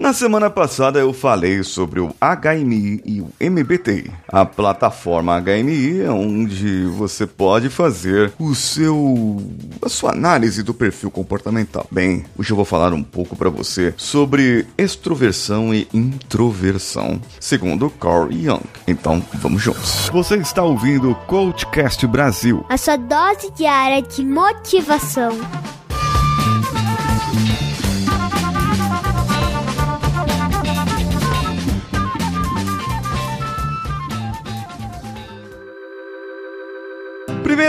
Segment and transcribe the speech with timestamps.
[0.00, 4.10] Na semana passada eu falei sobre o HMI e o MBTI.
[4.28, 9.36] A plataforma HMI é onde você pode fazer o seu
[9.82, 11.86] a sua análise do perfil comportamental.
[11.90, 18.32] Bem, hoje eu vou falar um pouco para você sobre extroversão e introversão, segundo Carl
[18.32, 18.62] Jung.
[18.88, 20.08] Então, vamos juntos.
[20.10, 22.64] Você está ouvindo o Coachcast Brasil.
[22.70, 25.38] A sua dose diária de motivação.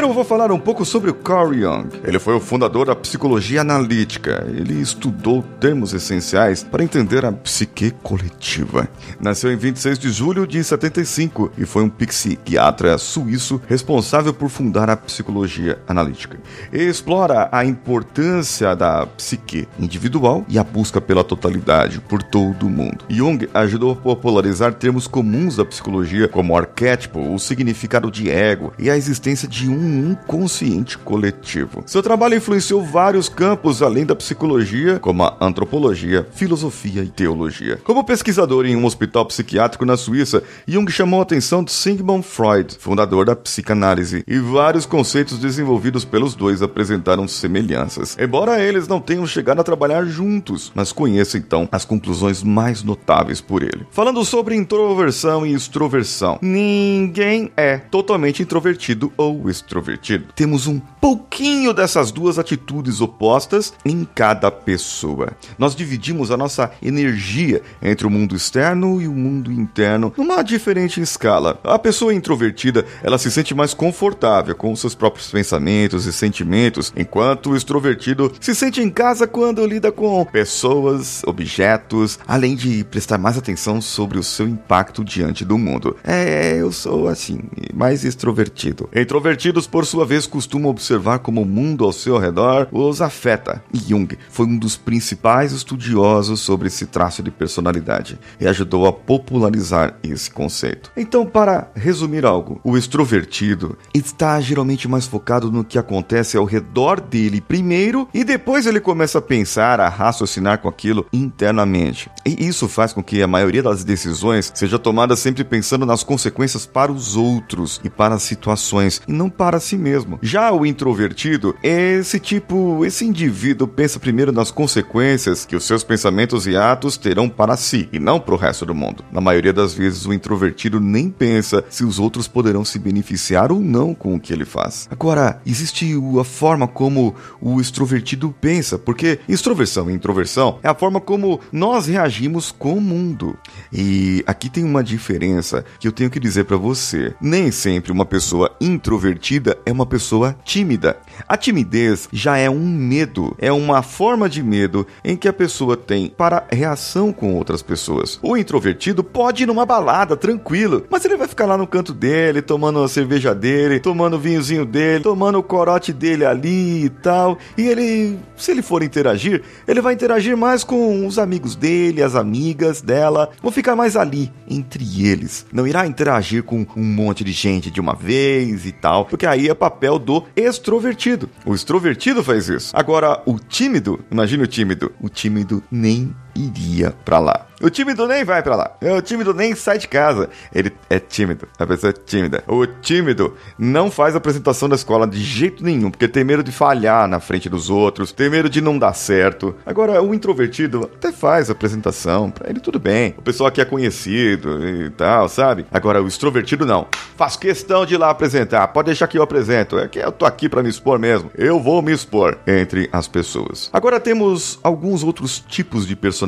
[0.01, 1.89] Primeiro eu vou falar um pouco sobre o Carl Jung.
[2.03, 4.43] Ele foi o fundador da psicologia analítica.
[4.47, 8.89] Ele estudou termos essenciais para entender a psique coletiva.
[9.19, 14.89] Nasceu em 26 de julho de 75 e foi um psiquiatra suíço responsável por fundar
[14.89, 16.39] a psicologia analítica.
[16.73, 22.71] Ele explora a importância da psique individual e a busca pela totalidade por todo o
[22.71, 23.05] mundo.
[23.07, 28.89] Jung ajudou a popularizar termos comuns da psicologia como arquétipo, o significado de ego e
[28.89, 31.83] a existência de um inconsciente coletivo.
[31.85, 37.77] Seu trabalho influenciou vários campos além da psicologia, como a antropologia, filosofia e teologia.
[37.83, 42.77] Como pesquisador em um hospital psiquiátrico na Suíça, Jung chamou a atenção de Sigmund Freud,
[42.79, 48.17] fundador da psicanálise, e vários conceitos desenvolvidos pelos dois apresentaram semelhanças.
[48.19, 53.41] Embora eles não tenham chegado a trabalhar juntos, mas conheça então as conclusões mais notáveis
[53.41, 53.85] por ele.
[53.91, 61.73] Falando sobre introversão e extroversão, ninguém é totalmente introvertido ou extrovertido extrovertido, temos um pouquinho
[61.73, 65.31] dessas duas atitudes opostas em cada pessoa.
[65.57, 71.01] Nós dividimos a nossa energia entre o mundo externo e o mundo interno numa diferente
[71.01, 71.59] escala.
[71.63, 77.51] A pessoa introvertida, ela se sente mais confortável com seus próprios pensamentos e sentimentos, enquanto
[77.51, 83.37] o extrovertido se sente em casa quando lida com pessoas, objetos, além de prestar mais
[83.37, 85.95] atenção sobre o seu impacto diante do mundo.
[86.03, 87.39] É, eu sou assim,
[87.73, 88.87] mais extrovertido.
[88.95, 93.63] Introvertido Por sua vez, costumam observar como o mundo ao seu redor os afeta.
[93.73, 99.95] Jung foi um dos principais estudiosos sobre esse traço de personalidade e ajudou a popularizar
[100.03, 100.91] esse conceito.
[100.95, 106.99] Então, para resumir algo, o extrovertido está geralmente mais focado no que acontece ao redor
[106.99, 112.09] dele primeiro e depois ele começa a pensar, a raciocinar com aquilo internamente.
[112.25, 116.65] E isso faz com que a maioria das decisões seja tomada sempre pensando nas consequências
[116.65, 120.19] para os outros e para as situações e não para si mesmo.
[120.21, 125.83] Já o introvertido é esse tipo, esse indivíduo pensa primeiro nas consequências que os seus
[125.83, 129.03] pensamentos e atos terão para si e não para o resto do mundo.
[129.11, 133.59] Na maioria das vezes, o introvertido nem pensa se os outros poderão se beneficiar ou
[133.59, 134.87] não com o que ele faz.
[134.91, 140.99] Agora, existe a forma como o extrovertido pensa, porque extroversão e introversão é a forma
[140.99, 143.37] como nós reagimos com o mundo.
[143.71, 147.13] E aqui tem uma diferença que eu tenho que dizer para você.
[147.21, 150.97] Nem sempre uma pessoa introvertida é uma pessoa tímida.
[151.27, 155.75] A timidez já é um medo, é uma forma de medo em que a pessoa
[155.75, 158.19] tem para reação com outras pessoas.
[158.21, 162.41] O introvertido pode ir numa balada tranquilo, mas ele vai ficar lá no canto dele,
[162.41, 167.37] tomando a cerveja dele, tomando o vinhozinho dele, tomando o corote dele ali e tal.
[167.57, 172.15] E ele, se ele for interagir, ele vai interagir mais com os amigos dele, as
[172.15, 175.45] amigas dela, vão ficar mais ali entre eles.
[175.51, 179.49] Não irá interagir com um monte de gente de uma vez e tal, porque aí
[179.49, 181.29] é papel do extrovertido.
[181.45, 182.71] O extrovertido faz isso.
[182.75, 187.47] Agora, o tímido, imagine o tímido, o tímido nem iria para lá.
[187.61, 188.71] O tímido nem vai para lá.
[188.97, 190.29] O tímido nem sai de casa.
[190.53, 191.47] Ele é tímido.
[191.59, 192.43] A pessoa é tímida.
[192.47, 197.07] O tímido não faz apresentação da escola de jeito nenhum, porque tem medo de falhar
[197.07, 199.55] na frente dos outros, tem medo de não dar certo.
[199.63, 203.13] Agora, o introvertido até faz apresentação, para ele tudo bem.
[203.17, 205.65] O pessoal aqui é conhecido e tal, sabe?
[205.71, 206.87] Agora, o extrovertido não.
[207.15, 208.67] Faz questão de ir lá apresentar.
[208.69, 209.77] Pode deixar que eu apresento.
[209.77, 211.29] É que eu tô aqui para me expor mesmo.
[211.35, 213.69] Eu vou me expor entre as pessoas.
[213.71, 216.20] Agora temos alguns outros tipos de personalidade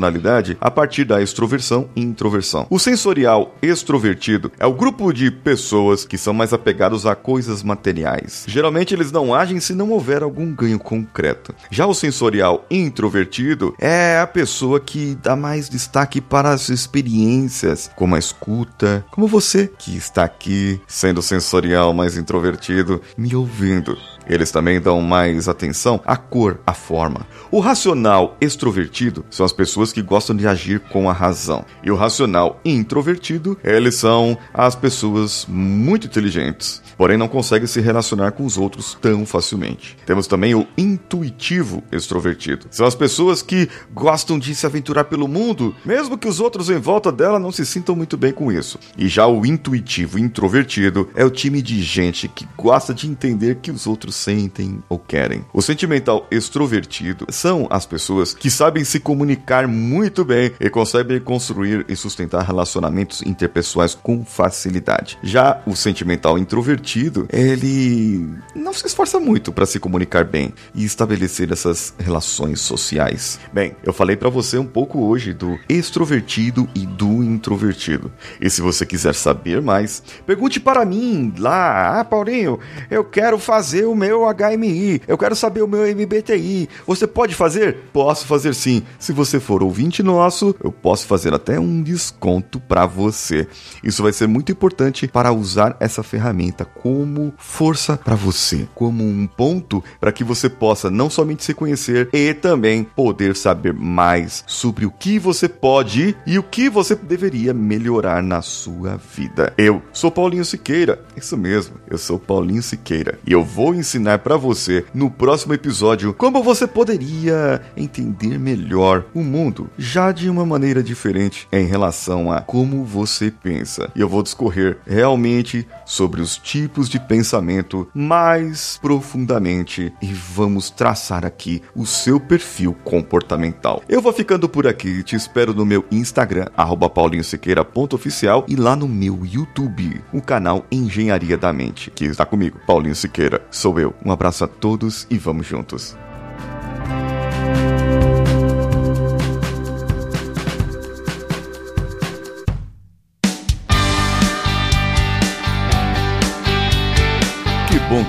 [0.60, 2.66] a partir da extroversão e introversão.
[2.70, 8.44] O sensorial extrovertido é o grupo de pessoas que são mais apegados a coisas materiais.
[8.46, 11.54] Geralmente eles não agem se não houver algum ganho concreto.
[11.70, 18.14] Já o sensorial introvertido é a pessoa que dá mais destaque para as experiências, como
[18.14, 23.96] a escuta, como você que está aqui sendo sensorial mais introvertido, me ouvindo.
[24.28, 27.26] Eles também dão mais atenção à cor, à forma.
[27.50, 31.64] O racional extrovertido são as pessoas que gostam de agir com a razão.
[31.82, 38.32] E o racional introvertido, eles são as pessoas muito inteligentes, porém não conseguem se relacionar
[38.32, 39.96] com os outros tão facilmente.
[40.06, 42.66] Temos também o intuitivo extrovertido.
[42.70, 46.78] São as pessoas que gostam de se aventurar pelo mundo, mesmo que os outros em
[46.78, 48.78] volta dela não se sintam muito bem com isso.
[48.96, 53.70] E já o intuitivo introvertido é o time de gente que gosta de entender que
[53.70, 55.44] os outros sentem ou querem.
[55.52, 61.84] O sentimental extrovertido são as pessoas que sabem se comunicar muito bem e conseguem construir
[61.88, 65.18] e sustentar relacionamentos interpessoais com facilidade.
[65.22, 71.52] Já o sentimental introvertido, ele não se esforça muito para se comunicar bem e estabelecer
[71.52, 73.38] essas relações sociais.
[73.52, 78.12] Bem, eu falei para você um pouco hoje do extrovertido e do introvertido.
[78.40, 82.58] E se você quiser saber mais, pergunte para mim lá, ah, Paulinho,
[82.90, 86.68] eu quero fazer o meu HMI, eu quero saber o meu MBTI.
[86.86, 87.76] Você pode fazer?
[87.92, 88.82] Posso fazer sim.
[88.98, 93.46] Se você for ouvinte nosso, eu posso fazer até um desconto para você.
[93.82, 99.26] Isso vai ser muito importante para usar essa ferramenta como força para você, como um
[99.26, 104.86] ponto para que você possa não somente se conhecer e também poder saber mais sobre
[104.86, 109.52] o que você pode e o que você deveria melhorar na sua vida.
[109.56, 114.36] Eu sou Paulinho Siqueira, isso mesmo, eu sou Paulinho Siqueira e eu vou ensinar para
[114.36, 120.82] você no próximo episódio como você poderia entender melhor o mundo, já de uma maneira
[120.82, 123.90] diferente em relação a como você pensa.
[123.94, 131.24] E eu vou discorrer realmente sobre os tipos de pensamento mais profundamente e vamos traçar
[131.24, 133.82] aqui o seu perfil comportamental.
[133.88, 136.46] Eu vou ficando por aqui, te espero no meu Instagram,
[136.94, 142.94] paulinhosiqueira.oficial e lá no meu YouTube, o canal Engenharia da Mente, que está comigo, Paulinho
[142.94, 143.83] Siqueira, sou eu.
[144.04, 145.96] Um abraço a todos e vamos juntos.